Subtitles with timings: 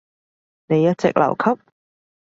[0.65, 1.61] 你一直留級？